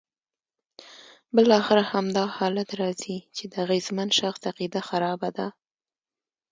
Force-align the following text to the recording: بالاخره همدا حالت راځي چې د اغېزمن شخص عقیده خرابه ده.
بالاخره 1.35 1.83
همدا 1.93 2.23
حالت 2.37 2.69
راځي 2.81 3.17
چې 3.35 3.43
د 3.51 3.53
اغېزمن 3.65 4.09
شخص 4.19 4.41
عقیده 4.51 4.81
خرابه 4.89 5.29
ده. 5.37 5.47